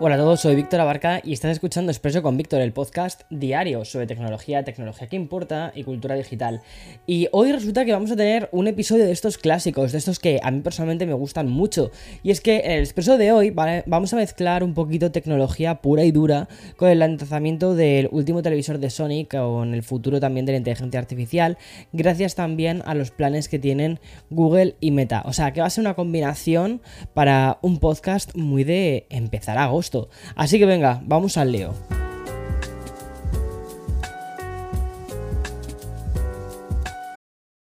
Hola 0.00 0.14
a 0.14 0.18
todos, 0.18 0.42
soy 0.42 0.54
Víctor 0.54 0.78
Abarca 0.78 1.20
y 1.24 1.32
estás 1.32 1.50
escuchando 1.50 1.90
Expreso 1.90 2.22
con 2.22 2.36
Víctor, 2.36 2.60
el 2.60 2.72
podcast 2.72 3.22
diario 3.30 3.84
sobre 3.84 4.06
tecnología, 4.06 4.62
tecnología 4.62 5.08
que 5.08 5.16
importa 5.16 5.72
y 5.74 5.82
cultura 5.82 6.14
digital. 6.14 6.62
Y 7.04 7.26
hoy 7.32 7.50
resulta 7.50 7.84
que 7.84 7.92
vamos 7.92 8.12
a 8.12 8.16
tener 8.16 8.48
un 8.52 8.68
episodio 8.68 9.04
de 9.04 9.10
estos 9.10 9.38
clásicos, 9.38 9.90
de 9.90 9.98
estos 9.98 10.20
que 10.20 10.38
a 10.40 10.52
mí 10.52 10.60
personalmente 10.60 11.04
me 11.04 11.14
gustan 11.14 11.48
mucho. 11.48 11.90
Y 12.22 12.30
es 12.30 12.40
que 12.40 12.60
en 12.60 12.70
el 12.70 12.78
Expreso 12.84 13.18
de 13.18 13.32
hoy 13.32 13.50
vamos 13.50 14.12
a 14.12 14.16
mezclar 14.16 14.62
un 14.62 14.72
poquito 14.72 15.10
tecnología 15.10 15.80
pura 15.82 16.04
y 16.04 16.12
dura 16.12 16.46
con 16.76 16.90
el 16.90 17.00
lanzamiento 17.00 17.74
del 17.74 18.08
último 18.12 18.40
televisor 18.40 18.78
de 18.78 18.90
Sony, 18.90 19.26
con 19.28 19.74
el 19.74 19.82
futuro 19.82 20.20
también 20.20 20.46
de 20.46 20.52
la 20.52 20.58
inteligencia 20.58 21.00
artificial, 21.00 21.58
gracias 21.92 22.36
también 22.36 22.84
a 22.86 22.94
los 22.94 23.10
planes 23.10 23.48
que 23.48 23.58
tienen 23.58 23.98
Google 24.30 24.76
y 24.78 24.92
Meta. 24.92 25.24
O 25.26 25.32
sea, 25.32 25.52
que 25.52 25.60
va 25.60 25.66
a 25.66 25.70
ser 25.70 25.82
una 25.82 25.94
combinación 25.94 26.82
para 27.14 27.58
un 27.62 27.80
podcast 27.80 28.36
muy 28.36 28.62
de 28.62 29.08
empezar 29.10 29.58
a 29.58 29.72
agosto. 29.88 30.08
Así 30.36 30.58
que 30.58 30.66
venga, 30.66 31.00
vamos 31.04 31.36
al 31.36 31.52
lío. 31.52 31.74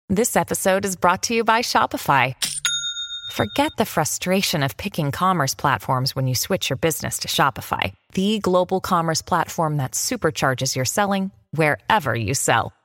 This 0.08 0.36
episode 0.36 0.84
is 0.84 0.96
brought 0.96 1.22
to 1.24 1.34
you 1.34 1.44
by 1.44 1.62
Shopify. 1.62 2.34
Forget 3.32 3.72
the 3.78 3.84
frustration 3.84 4.62
of 4.62 4.76
picking 4.76 5.10
commerce 5.10 5.54
platforms 5.54 6.14
when 6.14 6.28
you 6.28 6.36
switch 6.36 6.70
your 6.70 6.76
business 6.76 7.18
to 7.20 7.28
Shopify, 7.28 7.92
the 8.12 8.38
global 8.38 8.80
commerce 8.80 9.22
platform 9.22 9.78
that 9.78 9.92
supercharges 9.92 10.76
your 10.76 10.84
selling 10.84 11.32
wherever 11.50 12.14
you 12.14 12.34
sell. 12.34 12.72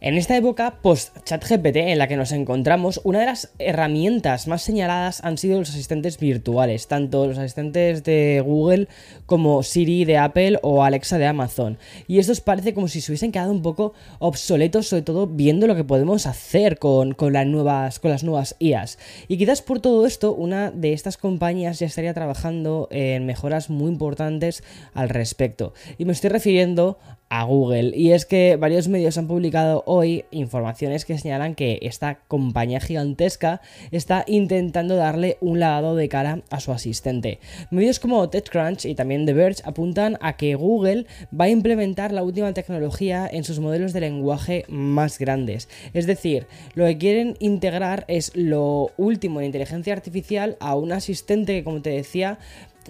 En 0.00 0.14
esta 0.14 0.36
época 0.36 0.78
post-ChatGPT 0.80 1.76
en 1.76 1.98
la 1.98 2.06
que 2.06 2.16
nos 2.16 2.30
encontramos, 2.30 3.00
una 3.02 3.18
de 3.18 3.26
las 3.26 3.50
herramientas 3.58 4.46
más 4.46 4.62
señaladas 4.62 5.24
han 5.24 5.38
sido 5.38 5.58
los 5.58 5.70
asistentes 5.70 6.20
virtuales, 6.20 6.86
tanto 6.86 7.26
los 7.26 7.36
asistentes 7.36 8.04
de 8.04 8.40
Google 8.46 8.86
como 9.26 9.64
Siri 9.64 10.04
de 10.04 10.16
Apple 10.16 10.60
o 10.62 10.84
Alexa 10.84 11.18
de 11.18 11.26
Amazon. 11.26 11.78
Y 12.06 12.20
estos 12.20 12.40
parece 12.40 12.74
como 12.74 12.86
si 12.86 13.00
se 13.00 13.10
hubiesen 13.10 13.32
quedado 13.32 13.50
un 13.50 13.60
poco 13.60 13.92
obsoletos, 14.20 14.86
sobre 14.86 15.02
todo 15.02 15.26
viendo 15.26 15.66
lo 15.66 15.74
que 15.74 15.82
podemos 15.82 16.26
hacer 16.26 16.78
con, 16.78 17.16
las, 17.32 17.46
nuevas, 17.48 17.98
con 17.98 18.12
las 18.12 18.22
nuevas 18.22 18.54
IAs. 18.60 19.00
Y 19.26 19.36
quizás 19.36 19.62
por 19.62 19.80
todo 19.80 20.06
esto, 20.06 20.32
una 20.32 20.70
de 20.70 20.92
estas 20.92 21.16
compañías 21.16 21.80
ya 21.80 21.86
estaría 21.86 22.14
trabajando 22.14 22.86
en 22.92 23.26
mejoras 23.26 23.68
muy 23.68 23.90
importantes 23.90 24.62
al 24.94 25.08
respecto. 25.08 25.74
Y 25.98 26.04
me 26.04 26.12
estoy 26.12 26.30
refiriendo 26.30 26.98
a 27.28 27.44
Google. 27.44 27.92
Y 27.94 28.12
es 28.12 28.24
que 28.24 28.56
varios 28.56 28.88
medios 28.88 29.18
han 29.18 29.26
publicado 29.26 29.82
hoy 29.88 30.26
informaciones 30.30 31.04
que 31.04 31.18
señalan 31.18 31.54
que 31.54 31.78
esta 31.82 32.20
compañía 32.28 32.78
gigantesca 32.78 33.60
está 33.90 34.24
intentando 34.26 34.96
darle 34.96 35.38
un 35.40 35.58
lavado 35.58 35.96
de 35.96 36.08
cara 36.08 36.42
a 36.50 36.60
su 36.60 36.72
asistente. 36.72 37.40
Medios 37.70 37.98
como 37.98 38.28
TechCrunch 38.28 38.84
y 38.84 38.94
también 38.94 39.26
The 39.26 39.32
Verge 39.32 39.62
apuntan 39.64 40.18
a 40.20 40.36
que 40.36 40.54
Google 40.54 41.06
va 41.38 41.46
a 41.46 41.50
implementar 41.50 42.12
la 42.12 42.22
última 42.22 42.52
tecnología 42.52 43.28
en 43.30 43.44
sus 43.44 43.58
modelos 43.58 43.92
de 43.92 44.00
lenguaje 44.00 44.64
más 44.68 45.18
grandes. 45.18 45.68
Es 45.94 46.06
decir, 46.06 46.46
lo 46.74 46.84
que 46.84 46.98
quieren 46.98 47.36
integrar 47.40 48.04
es 48.08 48.32
lo 48.36 48.90
último 48.98 49.40
en 49.40 49.46
inteligencia 49.46 49.94
artificial 49.94 50.56
a 50.60 50.74
un 50.74 50.92
asistente 50.92 51.54
que, 51.54 51.64
como 51.64 51.80
te 51.80 51.90
decía, 51.90 52.38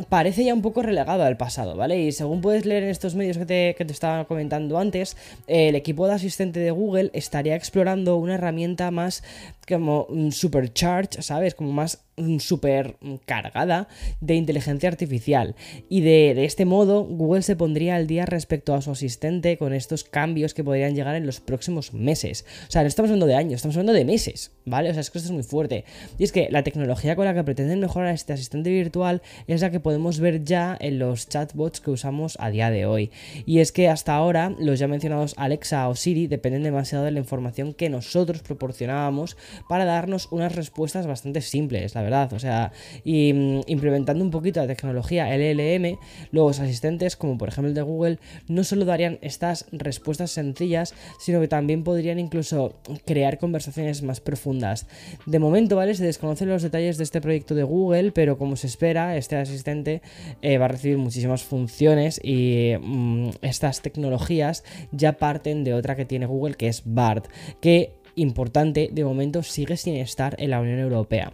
parece 0.09 0.45
ya 0.45 0.55
un 0.55 0.63
poco 0.63 0.83
relegado 0.83 1.25
al 1.25 1.37
pasado, 1.37 1.77
¿vale? 1.77 1.99
Y 2.01 2.13
según 2.13 2.41
puedes 2.41 2.65
leer 2.65 2.85
en 2.85 2.91
estos 2.91 3.15
medios 3.15 3.39
que 3.39 3.47
te, 3.47 3.75
que 3.77 3.85
te 3.85 3.93
estaba 3.93 4.25
comentando 4.27 4.79
antes, 4.79 5.17
el 5.47 5.75
equipo 5.75 6.07
de 6.07 6.15
asistente 6.15 6.61
de 6.61 6.71
Google 6.71 7.11
estaría 7.13 7.57
explorando 7.57 8.17
una 8.17 8.35
herramienta 8.35 8.91
más 8.91 9.23
como 9.69 10.09
supercharge, 10.31 11.23
¿sabes? 11.23 11.55
Como 11.55 11.73
más 11.73 12.09
super 12.39 12.97
cargada 13.25 13.89
de 14.21 14.35
inteligencia 14.35 14.89
artificial. 14.89 15.55
Y 15.89 16.01
de, 16.01 16.45
este 16.45 16.65
modo, 16.65 17.05
Google 17.05 17.43
se 17.43 17.57
pondría 17.57 17.97
al 17.97 18.07
día 18.07 18.27
respecto 18.27 18.75
a 18.75 18.83
su 18.83 18.91
asistente 18.91 19.57
con 19.57 19.73
estos 19.73 20.05
cambios 20.05 20.55
que 20.55 20.65
podrían 20.65 20.95
llegar 20.95 21.15
en 21.15 21.27
los 21.27 21.41
próximos 21.41 21.93
meses. 21.93 22.45
O 22.69 22.71
sea, 22.71 22.83
no 22.83 22.89
estamos 22.89 23.11
hablando 23.11 23.27
de 23.27 23.37
años, 23.37 23.57
estamos 23.57 23.77
hablando 23.77 23.93
de 23.93 24.05
meses, 24.05 24.53
¿vale? 24.65 24.91
O 24.91 24.93
sea, 24.93 25.01
es 25.01 25.11
que 25.11 25.19
esto 25.19 25.29
es 25.29 25.35
muy 25.35 25.43
fuerte. 25.43 25.85
Y 26.19 26.25
es 26.25 26.33
que 26.33 26.49
la 26.51 26.63
tecnología 26.63 27.17
con 27.17 27.25
la 27.25 27.35
que 27.35 27.45
pretenden 27.45 27.81
mejorar 27.81 28.15
este 28.15 28.33
asistente 28.33 28.71
virtual 28.71 29.23
es 29.47 29.61
la 29.61 29.71
que 29.71 29.81
podemos 29.81 30.21
ver 30.21 30.45
ya 30.45 30.77
en 30.81 30.99
los 30.99 31.29
chatbots 31.29 31.81
que 31.81 31.91
usamos 31.91 32.37
a 32.41 32.51
día 32.51 32.71
de 32.71 32.87
hoy. 32.87 33.11
Y 33.47 33.61
es 33.61 33.73
que 33.73 33.89
hasta 33.89 34.15
ahora 34.15 34.55
los 34.59 34.79
ya 34.79 34.89
mencionados 34.89 35.35
Alexa 35.37 35.89
o 35.89 35.95
Siri 35.95 36.27
dependen 36.27 36.63
demasiado 36.63 37.05
de 37.05 37.13
la 37.13 37.21
información 37.21 37.75
que 37.75 37.89
nosotros 37.89 38.43
proporcionábamos 38.43 39.37
para 39.69 39.85
darnos 39.85 40.29
unas 40.31 40.55
respuestas 40.55 41.07
bastante 41.07 41.41
simples, 41.41 41.95
la 41.95 42.03
verdad. 42.03 42.33
O 42.33 42.39
sea, 42.39 42.73
y 43.05 43.33
mm, 43.33 43.61
implementando 43.67 44.25
un 44.25 44.31
poquito 44.31 44.61
la 44.61 44.67
tecnología 44.67 45.29
LLM, 45.37 45.99
los 46.31 46.61
asistentes, 46.61 47.17
como 47.17 47.39
por 47.39 47.49
ejemplo 47.49 47.69
el 47.69 47.75
de 47.75 47.83
Google, 47.83 48.19
no 48.49 48.65
solo 48.65 48.85
darían 48.85 49.19
estas 49.23 49.67
respuestas 49.73 50.31
sencillas, 50.31 50.95
sino 51.19 51.41
que 51.41 51.49
también 51.49 51.85
podrían 51.85 52.19
incluso 52.19 52.75
crear 53.05 53.39
conversaciones 53.39 54.03
más 54.03 54.21
profundas. 54.21 54.87
De 55.27 55.39
momento, 55.39 55.77
¿vale? 55.77 55.95
Se 55.95 56.05
desconocen 56.05 56.49
los 56.49 56.63
detalles 56.63 56.99
de 56.99 57.05
este 57.05 57.21
proyecto 57.21 57.55
de 57.55 57.63
Google, 57.63 58.13
pero 58.13 58.39
como 58.39 58.57
se 58.57 58.67
espera, 58.67 59.17
este 59.17 59.37
asistente 59.37 60.03
eh, 60.43 60.59
va 60.59 60.67
a 60.67 60.69
recibir 60.69 60.99
muchísimas 60.99 61.43
funciones 61.43 62.21
y 62.23 62.73
mm, 62.81 63.31
estas 63.43 63.83
tecnologías 63.83 64.65
ya 64.93 65.15
parten 65.15 65.65
de 65.65 65.75
otra 65.75 65.97
que 65.97 66.05
tiene 66.05 66.27
Google, 66.27 66.55
que 66.55 66.69
es 66.69 66.83
BART, 66.85 67.29
que 67.61 67.98
importante, 68.21 68.91
de 68.93 69.05
momento 69.05 69.43
sigue 69.43 69.77
sin 69.77 69.97
estar 69.97 70.37
en 70.39 70.51
la 70.51 70.61
Unión 70.61 70.79
Europea. 70.79 71.33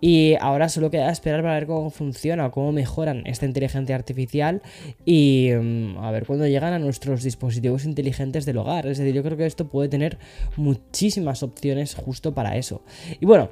Y 0.00 0.34
ahora 0.40 0.68
solo 0.68 0.90
queda 0.90 1.10
esperar 1.10 1.42
para 1.42 1.54
ver 1.54 1.66
cómo 1.66 1.90
funciona 1.90 2.46
o 2.46 2.50
cómo 2.50 2.72
mejoran 2.72 3.22
esta 3.26 3.46
inteligencia 3.46 3.94
artificial 3.94 4.62
y 5.04 5.50
mm, 5.52 5.98
a 5.98 6.10
ver 6.10 6.26
cuándo 6.26 6.46
llegan 6.46 6.72
a 6.72 6.78
nuestros 6.78 7.22
dispositivos 7.22 7.84
inteligentes 7.84 8.46
del 8.46 8.58
hogar. 8.58 8.86
Es 8.86 8.98
decir, 8.98 9.14
yo 9.14 9.22
creo 9.22 9.36
que 9.36 9.46
esto 9.46 9.68
puede 9.68 9.88
tener 9.88 10.18
muchísimas 10.56 11.42
opciones 11.42 11.94
justo 11.94 12.34
para 12.34 12.56
eso. 12.56 12.82
Y 13.20 13.26
bueno, 13.26 13.50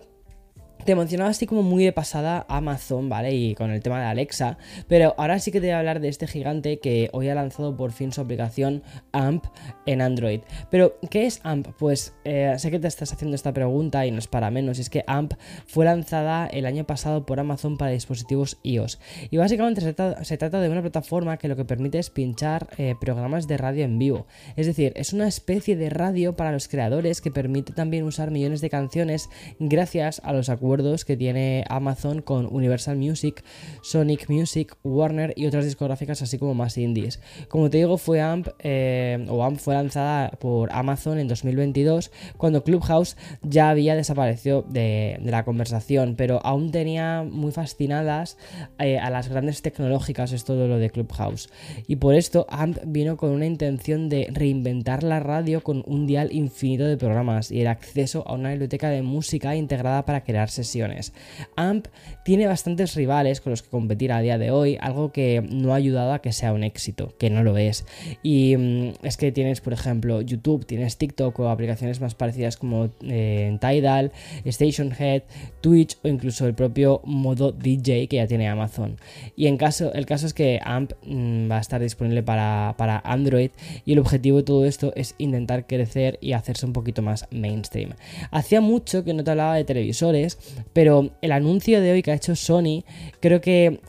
te 0.84 0.94
mencionaba 0.94 1.30
así 1.30 1.46
como 1.46 1.62
muy 1.62 1.84
de 1.84 1.92
pasada 1.92 2.44
Amazon, 2.48 3.08
¿vale? 3.08 3.34
Y 3.34 3.54
con 3.54 3.70
el 3.70 3.82
tema 3.82 4.00
de 4.00 4.06
Alexa. 4.06 4.58
Pero 4.86 5.14
ahora 5.16 5.38
sí 5.38 5.50
que 5.50 5.60
te 5.60 5.66
voy 5.66 5.72
a 5.72 5.78
hablar 5.78 6.00
de 6.00 6.08
este 6.08 6.26
gigante 6.26 6.78
que 6.78 7.08
hoy 7.12 7.28
ha 7.28 7.34
lanzado 7.34 7.76
por 7.76 7.92
fin 7.92 8.12
su 8.12 8.20
aplicación 8.20 8.82
AMP 9.12 9.44
en 9.86 10.02
Android. 10.02 10.40
Pero, 10.70 10.98
¿qué 11.10 11.26
es 11.26 11.40
AMP? 11.42 11.68
Pues 11.78 12.14
eh, 12.24 12.54
sé 12.58 12.70
que 12.70 12.78
te 12.78 12.88
estás 12.88 13.12
haciendo 13.12 13.34
esta 13.34 13.52
pregunta 13.52 14.04
y 14.04 14.10
no 14.10 14.18
es 14.18 14.26
para 14.26 14.50
menos. 14.50 14.78
Es 14.78 14.90
que 14.90 15.04
AMP 15.06 15.34
fue 15.66 15.86
lanzada 15.86 16.46
el 16.46 16.66
año 16.66 16.84
pasado 16.84 17.24
por 17.24 17.40
Amazon 17.40 17.78
para 17.78 17.92
dispositivos 17.92 18.58
iOS. 18.62 19.00
Y 19.30 19.38
básicamente 19.38 19.80
se 19.80 19.94
trata, 19.94 20.60
de 20.60 20.68
una 20.68 20.82
plataforma 20.82 21.38
que 21.38 21.48
lo 21.48 21.56
que 21.56 21.64
permite 21.64 21.98
es 21.98 22.10
pinchar 22.10 22.68
eh, 22.76 22.94
programas 23.00 23.48
de 23.48 23.56
radio 23.56 23.84
en 23.84 23.98
vivo. 23.98 24.26
Es 24.56 24.66
decir, 24.66 24.92
es 24.96 25.14
una 25.14 25.28
especie 25.28 25.76
de 25.76 25.88
radio 25.88 26.36
para 26.36 26.52
los 26.52 26.68
creadores 26.68 27.22
que 27.22 27.30
permite 27.30 27.72
también 27.72 28.04
usar 28.04 28.30
millones 28.30 28.60
de 28.60 28.68
canciones 28.68 29.30
gracias 29.58 30.20
a 30.24 30.32
los 30.32 30.50
acuerdos 30.50 30.63
que 31.06 31.16
tiene 31.16 31.64
Amazon 31.68 32.22
con 32.22 32.46
Universal 32.46 32.96
Music, 32.96 33.44
Sonic 33.82 34.30
Music, 34.30 34.74
Warner 34.82 35.34
y 35.36 35.46
otras 35.46 35.64
discográficas 35.64 36.22
así 36.22 36.38
como 36.38 36.54
más 36.54 36.78
indies. 36.78 37.20
Como 37.48 37.68
te 37.68 37.78
digo, 37.78 37.98
fue 37.98 38.20
AMP 38.22 38.48
eh, 38.60 39.26
o 39.28 39.44
AMP 39.44 39.58
fue 39.58 39.74
lanzada 39.74 40.30
por 40.30 40.72
Amazon 40.72 41.18
en 41.18 41.28
2022 41.28 42.10
cuando 42.38 42.64
Clubhouse 42.64 43.16
ya 43.42 43.68
había 43.68 43.94
desaparecido 43.94 44.62
de, 44.62 45.18
la 45.22 45.44
conversación, 45.44 46.14
pero 46.16 46.40
aún 46.44 46.70
tenía 46.70 47.22
muy 47.22 47.52
fascinadas 47.52 48.38
eh, 48.78 48.98
a 48.98 49.10
las 49.10 49.28
grandes 49.28 49.60
tecnológicas 49.60 50.32
esto 50.32 50.56
de 50.56 50.66
lo 50.66 50.78
de 50.78 50.90
Clubhouse. 50.90 51.50
Y 51.86 51.96
por 51.96 52.14
esto 52.14 52.46
AMP 52.48 52.78
vino 52.86 53.16
con 53.16 53.30
una 53.30 53.46
intención 53.46 54.08
de 54.08 54.28
reinventar 54.32 55.02
la 55.02 55.20
radio 55.20 55.62
con 55.62 55.82
un 55.86 56.06
dial 56.06 56.32
infinito 56.32 56.84
de 56.84 56.96
programas 56.96 57.50
y 57.50 57.60
el 57.60 57.66
acceso 57.66 58.26
a 58.26 58.32
una 58.32 58.50
biblioteca 58.50 58.88
de 58.88 59.02
música 59.02 59.54
integrada 59.56 60.04
para 60.04 60.24
crear 60.24 60.53
sesiones. 60.54 61.12
AMP 61.56 61.86
tiene 62.24 62.46
bastantes 62.46 62.94
rivales 62.94 63.40
con 63.40 63.50
los 63.50 63.62
que 63.62 63.68
competir 63.68 64.12
a 64.12 64.20
día 64.20 64.38
de 64.38 64.50
hoy, 64.50 64.78
algo 64.80 65.12
que 65.12 65.46
no 65.48 65.72
ha 65.72 65.76
ayudado 65.76 66.12
a 66.12 66.20
que 66.20 66.32
sea 66.32 66.52
un 66.52 66.64
éxito, 66.64 67.14
que 67.18 67.30
no 67.30 67.42
lo 67.42 67.56
es. 67.58 67.84
Y 68.22 68.56
mm, 68.56 68.92
es 69.02 69.16
que 69.16 69.32
tienes, 69.32 69.60
por 69.60 69.72
ejemplo, 69.72 70.20
YouTube, 70.20 70.66
tienes 70.66 70.96
TikTok 70.96 71.38
o 71.40 71.48
aplicaciones 71.48 72.00
más 72.00 72.14
parecidas 72.14 72.56
como 72.56 72.90
eh, 73.02 73.56
Tidal, 73.60 74.12
Station 74.44 74.92
Head, 74.98 75.22
Twitch 75.60 75.98
o 76.02 76.08
incluso 76.08 76.46
el 76.46 76.54
propio 76.54 77.00
modo 77.04 77.52
DJ 77.52 78.08
que 78.08 78.16
ya 78.16 78.26
tiene 78.26 78.48
Amazon. 78.48 78.96
Y 79.36 79.46
en 79.46 79.56
caso, 79.56 79.92
el 79.92 80.06
caso 80.06 80.26
es 80.26 80.34
que 80.34 80.60
AMP 80.64 80.92
mm, 81.06 81.50
va 81.50 81.58
a 81.58 81.60
estar 81.60 81.80
disponible 81.80 82.22
para, 82.22 82.74
para 82.78 82.98
Android 83.04 83.50
y 83.84 83.92
el 83.92 83.98
objetivo 83.98 84.38
de 84.38 84.42
todo 84.44 84.64
esto 84.64 84.92
es 84.96 85.14
intentar 85.18 85.66
crecer 85.66 86.18
y 86.20 86.32
hacerse 86.32 86.66
un 86.66 86.72
poquito 86.72 87.02
más 87.02 87.26
mainstream. 87.30 87.94
Hacía 88.30 88.60
mucho 88.60 89.04
que 89.04 89.14
no 89.14 89.24
te 89.24 89.30
hablaba 89.30 89.56
de 89.56 89.64
televisores, 89.64 90.38
pero 90.72 91.10
el 91.22 91.32
anuncio 91.32 91.80
de 91.80 91.92
hoy 91.92 92.02
que 92.02 92.12
ha 92.12 92.14
hecho 92.14 92.36
Sony 92.36 92.84
creo 93.20 93.40
que 93.40 93.80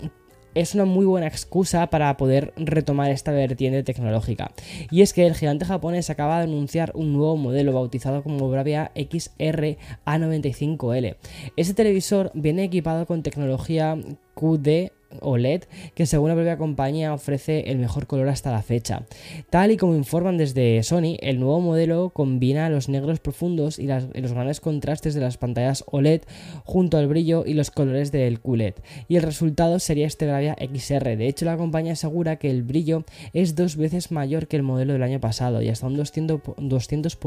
es 0.56 0.74
una 0.74 0.86
muy 0.86 1.06
buena 1.06 1.28
excusa 1.28 1.88
para 1.88 2.16
poder 2.18 2.54
retomar 2.56 3.12
esta 3.12 3.32
vertiente 3.32 3.84
tecnológica. 3.84 4.52
Y 4.90 5.02
es 5.02 5.14
que 5.14 5.28
el 5.28 5.36
gigante 5.36 5.66
japonés 5.66 6.10
acaba 6.10 6.38
de 6.38 6.46
anunciar 6.46 6.92
un 6.96 7.14
nuevo 7.14 7.36
modelo 7.36 7.74
bautizado 7.74 8.24
como 8.24 8.50
Bravia 8.50 8.92
XR 8.96 9.78
A95L. 10.06 11.18
Este 11.58 11.74
televisor 11.74 12.32
viene 12.34 12.64
equipado 12.64 13.06
con 13.06 13.22
tecnología 13.22 13.98
QD 14.34 14.92
OLED 15.26 15.64
que 15.94 16.06
según 16.06 16.30
la 16.30 16.36
propia 16.36 16.58
compañía 16.58 17.14
ofrece 17.14 17.72
el 17.72 17.78
mejor 17.78 18.08
color 18.08 18.30
hasta 18.30 18.52
la 18.52 18.62
fecha. 18.62 19.04
Tal 19.50 19.72
y 19.72 19.78
como 19.78 19.96
informan 19.96 20.38
desde 20.38 20.82
Sony, 20.84 21.18
el 21.20 21.40
nuevo 21.40 21.60
modelo 21.60 22.12
combina 22.12 22.70
los 22.70 22.90
negros 22.90 23.20
profundos 23.20 23.80
y, 23.80 23.88
los 23.88 24.34
grandes 24.34 24.60
contrastes 24.60 25.14
de 25.14 25.22
las 25.22 25.38
pantallas 25.38 25.84
OLED 25.88 26.22
junto 26.64 26.98
al 26.98 27.08
brillo 27.08 27.44
y 27.46 27.54
los 27.54 27.72
colores 27.72 28.12
del 28.12 28.40
QLED. 28.40 28.76
Y 29.08 29.16
el 29.16 29.24
resultado 29.24 29.80
sería 29.80 30.08
este 30.08 30.28
Bravia 30.28 30.56
XR. 30.60 31.18
De 31.18 31.28
hecho, 31.28 31.46
la 31.46 31.58
compañía 31.58 31.94
asegura 31.94 32.38
que 32.38 32.50
el 32.50 32.64
brillo 32.64 33.04
es 33.34 33.56
dos 33.56 33.76
veces 33.76 34.12
mayor 34.12 34.48
que 34.48 34.58
el 34.58 34.64
modelo 34.64 34.94
del 34.94 35.04
año 35.04 35.20
pasado 35.20 35.62
y 35.62 35.70
hasta 35.70 35.88
un 35.88 35.98
200%, 35.98 36.56
200 36.58 37.18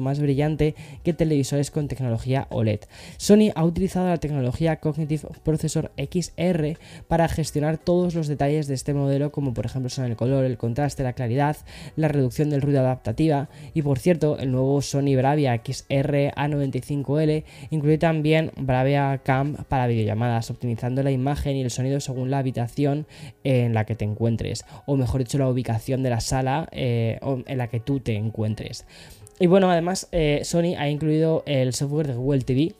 más 0.00 0.20
brillante 0.20 0.74
que 1.04 1.12
televisores 1.12 1.70
con 1.70 1.88
tecnología 1.88 2.46
OLED. 2.50 2.80
Sony 3.16 3.50
ha 3.54 3.64
utilizado 3.64 4.08
la 4.08 4.18
tecnología 4.18 4.76
Cognitive 4.76 5.28
Processor 5.42 5.90
XR 5.96 6.78
para 7.08 7.28
gestionar 7.28 7.47
todos 7.78 8.14
los 8.14 8.28
detalles 8.28 8.66
de 8.66 8.74
este 8.74 8.94
modelo, 8.94 9.32
como 9.32 9.54
por 9.54 9.66
ejemplo 9.66 9.88
son 9.88 10.04
el 10.04 10.16
color, 10.16 10.44
el 10.44 10.58
contraste, 10.58 11.02
la 11.02 11.12
claridad, 11.12 11.56
la 11.96 12.08
reducción 12.08 12.50
del 12.50 12.62
ruido 12.62 12.80
adaptativa. 12.80 13.48
Y 13.74 13.82
por 13.82 13.98
cierto, 13.98 14.38
el 14.38 14.52
nuevo 14.52 14.80
Sony 14.82 15.16
Bravia 15.16 15.54
XR 15.56 16.32
A95L 16.36 17.44
incluye 17.70 17.98
también 17.98 18.52
Bravia 18.56 19.20
Cam 19.24 19.56
para 19.68 19.86
videollamadas, 19.86 20.50
optimizando 20.50 21.02
la 21.02 21.10
imagen 21.10 21.56
y 21.56 21.62
el 21.62 21.70
sonido 21.70 22.00
según 22.00 22.30
la 22.30 22.38
habitación 22.38 23.06
en 23.44 23.74
la 23.74 23.84
que 23.84 23.94
te 23.94 24.04
encuentres, 24.04 24.64
o 24.86 24.96
mejor 24.96 25.20
dicho, 25.20 25.38
la 25.38 25.48
ubicación 25.48 26.02
de 26.02 26.10
la 26.10 26.20
sala 26.20 26.68
eh, 26.72 27.18
en 27.46 27.58
la 27.58 27.68
que 27.68 27.80
tú 27.80 28.00
te 28.00 28.14
encuentres. 28.14 28.86
Y 29.40 29.46
bueno, 29.46 29.70
además 29.70 30.08
eh, 30.12 30.40
Sony 30.44 30.74
ha 30.76 30.88
incluido 30.88 31.44
el 31.46 31.72
software 31.72 32.08
de 32.08 32.14
Google 32.14 32.42
TV 32.42 32.74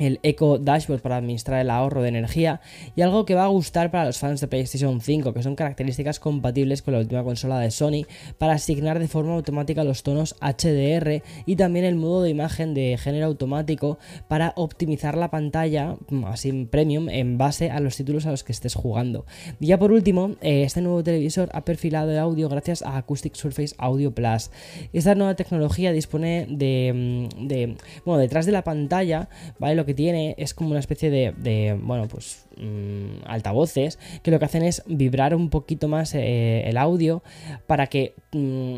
el 0.00 0.18
Eco 0.22 0.58
Dashboard 0.58 1.00
para 1.00 1.16
administrar 1.16 1.60
el 1.60 1.70
ahorro 1.70 2.02
de 2.02 2.08
energía 2.08 2.60
y 2.96 3.02
algo 3.02 3.24
que 3.24 3.34
va 3.34 3.44
a 3.44 3.48
gustar 3.48 3.90
para 3.90 4.06
los 4.06 4.18
fans 4.18 4.40
de 4.40 4.48
PlayStation 4.48 5.00
5, 5.00 5.32
que 5.32 5.42
son 5.42 5.54
características 5.54 6.18
compatibles 6.18 6.82
con 6.82 6.94
la 6.94 7.00
última 7.00 7.22
consola 7.22 7.58
de 7.60 7.70
Sony 7.70 8.06
para 8.38 8.54
asignar 8.54 8.98
de 8.98 9.08
forma 9.08 9.34
automática 9.34 9.84
los 9.84 10.02
tonos 10.02 10.34
HDR 10.40 11.22
y 11.46 11.56
también 11.56 11.84
el 11.84 11.94
modo 11.94 12.22
de 12.22 12.30
imagen 12.30 12.74
de 12.74 12.98
género 12.98 13.26
automático 13.26 13.98
para 14.28 14.52
optimizar 14.56 15.16
la 15.16 15.30
pantalla, 15.30 15.96
mm, 16.10 16.24
así 16.24 16.52
premium, 16.70 17.08
en 17.08 17.38
base 17.38 17.70
a 17.70 17.80
los 17.80 17.96
títulos 17.96 18.26
a 18.26 18.30
los 18.30 18.44
que 18.44 18.52
estés 18.52 18.74
jugando. 18.74 19.26
Y 19.60 19.66
ya 19.68 19.78
por 19.78 19.92
último, 19.92 20.36
eh, 20.40 20.64
este 20.64 20.80
nuevo 20.80 21.02
televisor 21.02 21.48
ha 21.52 21.64
perfilado 21.64 22.10
el 22.10 22.18
audio 22.18 22.48
gracias 22.48 22.82
a 22.82 22.96
Acoustic 22.96 23.34
Surface 23.34 23.74
Audio 23.78 24.14
Plus. 24.14 24.50
Esta 24.92 25.14
nueva 25.14 25.34
tecnología 25.34 25.92
dispone 25.92 26.46
de, 26.48 27.28
mm, 27.30 27.46
de 27.46 27.76
bueno, 28.04 28.20
detrás 28.20 28.46
de 28.46 28.52
la 28.52 28.64
pantalla, 28.64 29.28
¿vale? 29.58 29.83
Que 29.84 29.94
tiene 29.94 30.34
es 30.38 30.54
como 30.54 30.70
una 30.70 30.80
especie 30.80 31.10
de, 31.10 31.78
bueno, 31.80 32.08
pues 32.08 32.44
mm, 32.56 33.24
altavoces 33.26 33.98
que 34.22 34.30
lo 34.30 34.38
que 34.38 34.44
hacen 34.44 34.62
es 34.62 34.82
vibrar 34.86 35.34
un 35.34 35.50
poquito 35.50 35.88
más 35.88 36.14
eh, 36.14 36.68
el 36.68 36.76
audio 36.76 37.22
para 37.66 37.86
que 37.86 38.14
mm, 38.32 38.76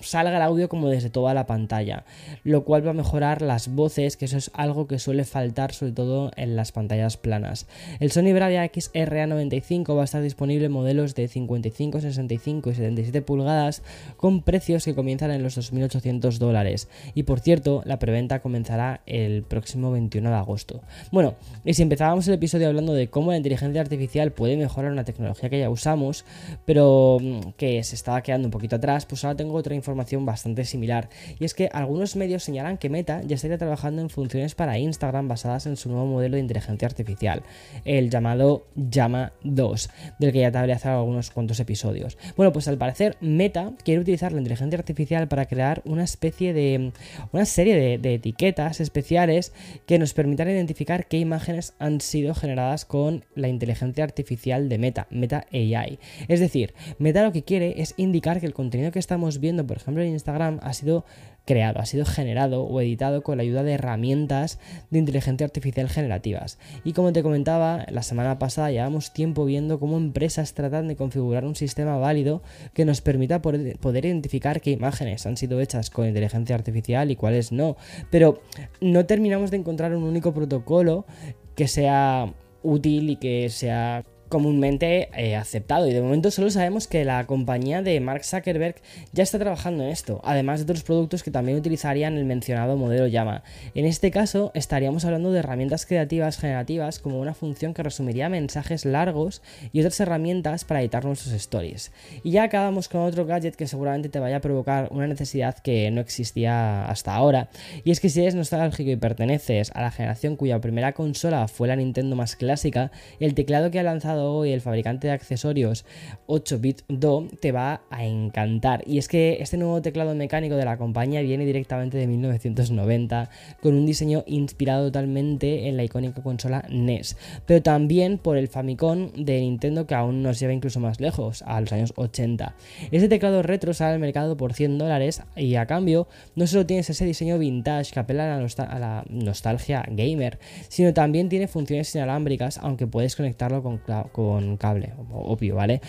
salga 0.00 0.36
el 0.36 0.42
audio 0.42 0.68
como 0.68 0.88
desde 0.88 1.10
toda 1.10 1.34
la 1.34 1.46
pantalla, 1.46 2.04
lo 2.44 2.64
cual 2.64 2.86
va 2.86 2.90
a 2.90 2.94
mejorar 2.94 3.42
las 3.42 3.68
voces, 3.74 4.16
que 4.16 4.24
eso 4.24 4.36
es 4.36 4.50
algo 4.54 4.86
que 4.86 4.98
suele 4.98 5.24
faltar 5.24 5.72
sobre 5.72 5.92
todo 5.92 6.30
en 6.36 6.56
las 6.56 6.72
pantallas 6.72 7.16
planas. 7.16 7.66
El 8.00 8.10
Sony 8.10 8.32
Bravia 8.34 8.64
XRA95 8.64 9.96
va 9.96 10.02
a 10.02 10.04
estar 10.04 10.22
disponible 10.22 10.66
en 10.66 10.72
modelos 10.72 11.14
de 11.14 11.28
55, 11.28 12.00
65 12.00 12.70
y 12.70 12.74
77 12.74 13.22
pulgadas 13.22 13.82
con 14.16 14.42
precios 14.42 14.84
que 14.84 14.94
comienzan 14.94 15.30
en 15.30 15.42
los 15.42 15.56
2.800 15.56 16.38
dólares. 16.38 16.88
Y 17.14 17.24
por 17.24 17.40
cierto, 17.40 17.82
la 17.84 17.98
preventa 17.98 18.40
comenzará 18.40 19.02
el 19.06 19.42
próximo 19.42 19.90
21 19.92 20.30
de 20.30 20.36
agosto. 20.36 20.82
Bueno, 21.12 21.34
y 21.64 21.74
si 21.74 21.82
empezábamos 21.82 22.26
el 22.28 22.34
episodio 22.34 22.68
hablando 22.68 22.92
de 22.92 22.97
cómo 23.06 23.30
la 23.30 23.36
inteligencia 23.36 23.80
artificial 23.80 24.32
puede 24.32 24.56
mejorar 24.56 24.90
una 24.90 25.04
tecnología 25.04 25.48
que 25.48 25.60
ya 25.60 25.70
usamos, 25.70 26.24
pero 26.64 27.18
mm, 27.20 27.52
que 27.56 27.82
se 27.84 27.94
estaba 27.94 28.22
quedando 28.22 28.48
un 28.48 28.50
poquito 28.50 28.76
atrás, 28.76 29.06
pues 29.06 29.24
ahora 29.24 29.36
tengo 29.36 29.54
otra 29.54 29.74
información 29.74 30.26
bastante 30.26 30.64
similar. 30.64 31.08
Y 31.38 31.44
es 31.44 31.54
que 31.54 31.68
algunos 31.72 32.16
medios 32.16 32.42
señalan 32.42 32.78
que 32.78 32.88
Meta 32.88 33.22
ya 33.22 33.36
estaría 33.36 33.58
trabajando 33.58 34.02
en 34.02 34.10
funciones 34.10 34.54
para 34.54 34.78
Instagram 34.78 35.28
basadas 35.28 35.66
en 35.66 35.76
su 35.76 35.88
nuevo 35.88 36.06
modelo 36.06 36.34
de 36.34 36.40
inteligencia 36.40 36.86
artificial, 36.86 37.42
el 37.84 38.10
llamado 38.10 38.66
Llama 38.74 39.32
2, 39.44 39.90
del 40.18 40.32
que 40.32 40.40
ya 40.40 40.50
te 40.50 40.58
hablé 40.58 40.72
hace 40.72 40.88
algunos 40.88 41.30
cuantos 41.30 41.60
episodios. 41.60 42.18
Bueno, 42.36 42.52
pues 42.52 42.68
al 42.68 42.78
parecer 42.78 43.16
Meta 43.20 43.72
quiere 43.84 44.00
utilizar 44.00 44.32
la 44.32 44.38
inteligencia 44.38 44.78
artificial 44.78 45.28
para 45.28 45.46
crear 45.46 45.82
una 45.84 46.04
especie 46.04 46.52
de. 46.52 46.92
una 47.32 47.44
serie 47.44 47.76
de, 47.76 47.98
de 47.98 48.14
etiquetas 48.14 48.80
especiales 48.80 49.52
que 49.86 49.98
nos 49.98 50.14
permitan 50.14 50.48
identificar 50.48 51.06
qué 51.06 51.18
imágenes 51.18 51.74
han 51.78 52.00
sido 52.00 52.34
generadas 52.34 52.84
con 52.88 53.24
la 53.36 53.46
inteligencia 53.46 54.02
artificial 54.02 54.68
de 54.68 54.78
Meta, 54.78 55.06
Meta 55.10 55.46
AI. 55.52 56.00
Es 56.26 56.40
decir, 56.40 56.74
Meta 56.98 57.22
lo 57.22 57.32
que 57.32 57.44
quiere 57.44 57.80
es 57.80 57.94
indicar 57.96 58.40
que 58.40 58.46
el 58.46 58.54
contenido 58.54 58.90
que 58.90 58.98
estamos 58.98 59.38
viendo, 59.38 59.64
por 59.64 59.76
ejemplo 59.76 60.02
en 60.02 60.10
Instagram, 60.10 60.58
ha 60.62 60.72
sido 60.72 61.04
creado, 61.48 61.80
ha 61.80 61.86
sido 61.86 62.04
generado 62.04 62.64
o 62.64 62.78
editado 62.82 63.22
con 63.22 63.38
la 63.38 63.42
ayuda 63.42 63.62
de 63.62 63.72
herramientas 63.72 64.58
de 64.90 64.98
inteligencia 64.98 65.46
artificial 65.46 65.88
generativas. 65.88 66.58
Y 66.84 66.92
como 66.92 67.14
te 67.14 67.22
comentaba, 67.22 67.86
la 67.88 68.02
semana 68.02 68.38
pasada 68.38 68.70
llevamos 68.70 69.14
tiempo 69.14 69.46
viendo 69.46 69.80
cómo 69.80 69.96
empresas 69.96 70.52
tratan 70.52 70.88
de 70.88 70.96
configurar 70.96 71.46
un 71.46 71.56
sistema 71.56 71.96
válido 71.96 72.42
que 72.74 72.84
nos 72.84 73.00
permita 73.00 73.40
poder 73.40 74.04
identificar 74.04 74.60
qué 74.60 74.72
imágenes 74.72 75.24
han 75.24 75.38
sido 75.38 75.58
hechas 75.60 75.88
con 75.88 76.06
inteligencia 76.06 76.54
artificial 76.54 77.10
y 77.10 77.16
cuáles 77.16 77.50
no. 77.50 77.76
Pero 78.10 78.42
no 78.82 79.06
terminamos 79.06 79.50
de 79.50 79.56
encontrar 79.56 79.94
un 79.94 80.02
único 80.02 80.34
protocolo 80.34 81.06
que 81.54 81.66
sea 81.66 82.34
útil 82.62 83.10
y 83.10 83.16
que 83.16 83.48
sea 83.48 84.04
comúnmente 84.28 85.08
eh, 85.16 85.36
aceptado 85.36 85.88
y 85.88 85.92
de 85.92 86.02
momento 86.02 86.30
solo 86.30 86.50
sabemos 86.50 86.86
que 86.86 87.04
la 87.04 87.26
compañía 87.26 87.82
de 87.82 88.00
Mark 88.00 88.24
Zuckerberg 88.24 88.76
ya 89.12 89.22
está 89.22 89.38
trabajando 89.38 89.84
en 89.84 89.90
esto, 89.90 90.20
además 90.24 90.60
de 90.60 90.64
otros 90.64 90.82
productos 90.82 91.22
que 91.22 91.30
también 91.30 91.58
utilizarían 91.58 92.16
el 92.16 92.24
mencionado 92.24 92.76
modelo 92.76 93.06
llama. 93.06 93.42
En 93.74 93.84
este 93.86 94.10
caso 94.10 94.50
estaríamos 94.54 95.04
hablando 95.04 95.32
de 95.32 95.38
herramientas 95.38 95.86
creativas 95.86 96.38
generativas 96.38 96.98
como 96.98 97.20
una 97.20 97.34
función 97.34 97.74
que 97.74 97.82
resumiría 97.82 98.28
mensajes 98.28 98.84
largos 98.84 99.42
y 99.72 99.80
otras 99.80 99.98
herramientas 100.00 100.64
para 100.64 100.80
editar 100.80 101.04
nuestros 101.04 101.32
stories. 101.34 101.92
Y 102.22 102.32
ya 102.32 102.44
acabamos 102.44 102.88
con 102.88 103.02
otro 103.02 103.26
gadget 103.26 103.56
que 103.56 103.66
seguramente 103.66 104.08
te 104.08 104.18
vaya 104.18 104.36
a 104.36 104.40
provocar 104.40 104.88
una 104.90 105.06
necesidad 105.06 105.58
que 105.58 105.90
no 105.90 106.00
existía 106.00 106.86
hasta 106.86 107.14
ahora, 107.14 107.48
y 107.84 107.90
es 107.90 108.00
que 108.00 108.08
si 108.08 108.20
eres 108.20 108.34
nostálgico 108.34 108.90
y 108.90 108.96
perteneces 108.96 109.70
a 109.74 109.82
la 109.82 109.90
generación 109.90 110.36
cuya 110.36 110.60
primera 110.60 110.92
consola 110.92 111.48
fue 111.48 111.68
la 111.68 111.76
Nintendo 111.76 112.16
más 112.16 112.36
clásica, 112.36 112.90
el 113.20 113.34
teclado 113.34 113.70
que 113.70 113.78
ha 113.78 113.82
lanzado 113.82 114.17
hoy 114.24 114.52
el 114.52 114.60
fabricante 114.60 115.06
de 115.06 115.12
accesorios 115.12 115.84
8-bit 116.26 116.82
Do 116.88 117.26
te 117.40 117.52
va 117.52 117.82
a 117.90 118.04
encantar. 118.04 118.82
Y 118.86 118.98
es 118.98 119.08
que 119.08 119.38
este 119.40 119.56
nuevo 119.56 119.82
teclado 119.82 120.14
mecánico 120.14 120.56
de 120.56 120.64
la 120.64 120.76
compañía 120.76 121.20
viene 121.20 121.44
directamente 121.44 121.96
de 121.96 122.06
1990 122.06 123.30
con 123.60 123.74
un 123.74 123.86
diseño 123.86 124.24
inspirado 124.26 124.86
totalmente 124.86 125.68
en 125.68 125.76
la 125.76 125.84
icónica 125.84 126.22
consola 126.22 126.64
NES, 126.70 127.16
pero 127.46 127.62
también 127.62 128.18
por 128.18 128.36
el 128.36 128.48
Famicom 128.48 129.12
de 129.12 129.40
Nintendo 129.40 129.86
que 129.86 129.94
aún 129.94 130.22
nos 130.22 130.38
lleva 130.38 130.52
incluso 130.52 130.80
más 130.80 131.00
lejos, 131.00 131.42
a 131.46 131.60
los 131.60 131.72
años 131.72 131.92
80. 131.96 132.54
Este 132.90 133.08
teclado 133.08 133.42
retro 133.42 133.74
sale 133.74 133.94
al 133.94 134.00
mercado 134.00 134.36
por 134.36 134.52
100 134.54 134.78
dólares 134.78 135.22
y 135.36 135.54
a 135.56 135.66
cambio 135.66 136.08
no 136.36 136.46
solo 136.46 136.66
tienes 136.66 136.90
ese 136.90 137.04
diseño 137.04 137.38
vintage 137.38 137.92
que 137.92 138.00
apela 138.00 138.36
a 138.36 138.40
la, 138.40 138.64
a 138.64 138.78
la 138.78 139.04
nostalgia 139.08 139.84
gamer, 139.88 140.38
sino 140.68 140.92
también 140.92 141.28
tiene 141.28 141.48
funciones 141.48 141.94
inalámbricas 141.94 142.58
aunque 142.58 142.86
puedes 142.86 143.16
conectarlo 143.16 143.62
con, 143.62 143.80
con 144.08 144.56
cable, 144.56 144.92
obvio, 145.12 145.56
¿vale? 145.56 145.80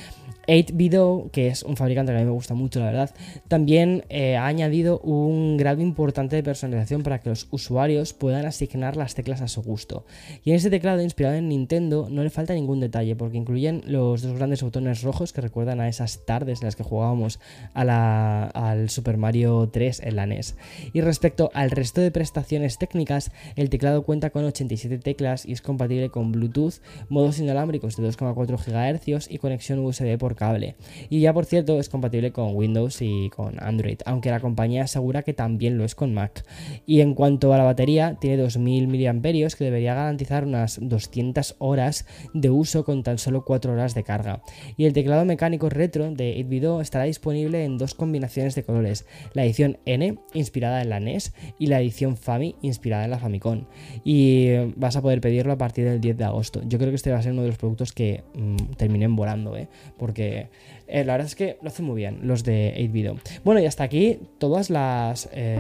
8Bido, 0.50 1.30
que 1.30 1.48
es 1.48 1.62
un 1.62 1.78
fabricante 1.78 2.12
que 2.12 2.18
a 2.18 2.22
mí 2.22 2.26
me 2.26 2.32
gusta 2.32 2.56
mucho, 2.56 2.80
la 2.80 2.88
verdad, 2.88 3.12
también 3.48 4.04
eh, 4.10 4.36
ha 4.36 4.48
añadido 4.48 5.00
un 5.02 5.58
grado 5.58 5.82
importante 5.82 6.36
de 6.36 6.42
personalización 6.44 7.04
para 7.04 7.20
que 7.20 7.30
los 7.30 7.48
usuarios 7.52 8.14
puedan 8.14 8.48
asignar 8.48 8.98
las 8.98 9.14
teclas 9.14 9.42
a 9.42 9.48
su 9.48 9.62
gusto. 9.62 10.06
Y 10.44 10.50
en 10.50 10.56
este 10.56 10.72
teclado 10.72 11.04
inspirado 11.04 11.36
en 11.36 11.50
Nintendo 11.50 12.08
no 12.10 12.24
le 12.24 12.32
falta 12.32 12.56
ningún 12.56 12.80
detalle, 12.80 13.16
porque 13.16 13.38
incluyen 13.38 13.84
los 13.86 14.24
dos 14.24 14.34
grandes 14.34 14.64
botones 14.64 15.04
rojos 15.04 15.34
que 15.34 15.42
recuerdan 15.42 15.82
a 15.82 15.88
esas 15.88 16.26
tardes 16.26 16.62
en 16.62 16.66
las 16.66 16.76
que 16.76 16.84
jugábamos 16.84 17.40
al 17.76 18.90
Super 18.90 19.18
Mario 19.18 19.70
3 19.72 20.02
en 20.04 20.16
la 20.16 20.26
NES. 20.26 20.56
Y 20.94 21.02
respecto 21.02 21.52
al 21.54 21.70
resto 21.70 22.02
de 22.02 22.10
prestaciones 22.10 22.80
técnicas, 22.80 23.32
el 23.56 23.70
teclado 23.70 24.02
cuenta 24.02 24.32
con 24.32 24.46
87 24.46 24.98
teclas 24.98 25.46
y 25.46 25.52
es 25.52 25.62
compatible 25.62 26.10
con 26.10 26.32
Bluetooth, 26.32 26.82
modos 27.08 27.40
inalámbricos 27.40 27.98
de 27.98 28.04
2,4 28.10 28.58
GHz 28.58 29.32
y 29.32 29.38
conexión 29.38 29.80
USB 29.80 30.18
por 30.18 30.36
cable. 30.36 30.76
Y 31.10 31.20
ya 31.22 31.34
por 31.34 31.46
cierto 31.46 31.80
es 31.80 31.90
compatible 31.90 32.32
con 32.32 32.56
Windows 32.56 33.02
y 33.02 33.30
con 33.30 33.62
Android, 33.62 34.00
aunque 34.06 34.32
la 34.32 34.40
compañía 34.40 34.84
asegura 34.84 35.24
que 35.24 35.34
también 35.34 35.78
lo 35.78 35.86
es 35.86 35.96
con 35.96 36.14
Mac. 36.14 36.46
Y 36.86 37.02
en 37.02 37.14
cuanto 37.14 37.54
a 37.54 37.58
la 37.58 37.64
batería, 37.64 38.18
tiene 38.20 38.38
2000 38.38 38.88
mAh 38.88 39.50
que 39.58 39.64
debería 39.64 39.94
garantizar 39.94 40.46
unas 40.46 40.80
200 40.82 41.56
horas 41.60 42.06
de 42.34 42.50
uso 42.50 42.84
con 42.84 43.04
tan 43.04 43.18
solo 43.18 43.46
4 43.46 43.74
horas 43.74 43.96
de 43.96 44.04
carga. 44.04 44.42
Y 44.78 44.86
el 44.86 44.94
teclado 44.94 45.26
mecánico 45.26 45.70
retro 45.70 46.12
de 46.12 46.46
8 46.48 46.82
estará 46.82 47.06
disponible 47.06 47.64
en 47.64 47.78
dos 47.78 47.94
combinaciones 47.94 48.56
de 48.56 48.64
colores, 48.64 49.06
la 49.34 49.46
edición 49.46 49.78
N, 49.86 50.18
inspirada 50.34 50.82
en 50.82 50.90
la 50.90 51.00
NES, 51.00 51.34
y 51.58 51.68
la 51.68 51.82
edición 51.82 52.18
Fami, 52.18 52.56
inspirada 52.62 53.06
en 53.06 53.12
la 53.12 53.20
Famicom. 53.20 53.66
Y 54.04 54.56
vas 54.76 54.96
a 54.96 55.02
poder 55.02 55.22
pedirlo 55.22 55.54
a 55.54 55.58
partir 55.58 55.86
del 55.86 56.02
10 56.02 56.18
de 56.18 56.24
agosto. 56.24 56.62
Yo 56.68 56.78
creo 56.78 56.90
que 56.90 56.96
este 56.96 57.12
va 57.12 57.20
a 57.20 57.22
ser 57.22 57.34
uno 57.34 57.42
de 57.42 57.50
los 57.50 57.58
productos 57.58 57.94
que 57.94 57.99
mm, 58.34 58.74
terminen 58.78 59.16
volando, 59.16 59.56
¿eh? 59.56 59.68
porque 59.98 60.48
eh, 60.88 61.04
la 61.04 61.14
verdad 61.14 61.28
es 61.28 61.36
que 61.36 61.58
lo 61.62 61.70
hacen 61.70 61.86
muy 61.86 61.98
bien 61.98 62.20
los 62.24 62.44
de 62.44 62.74
8Video. 62.78 63.20
Bueno, 63.44 63.62
y 63.62 63.66
hasta 63.66 63.84
aquí 63.84 64.20
todas 64.38 64.70
las 64.70 65.30
eh, 65.34 65.58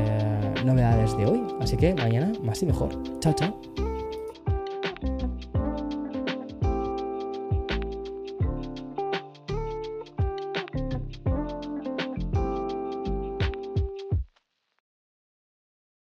novedades 0.65 1.15
de 1.17 1.25
hoy. 1.25 1.41
Así 1.59 1.77
que 1.77 1.93
mañana 1.93 2.31
más 2.43 2.61
y 2.61 2.65
mejor. 2.65 3.19
Chao, 3.19 3.33
chao. 3.33 3.78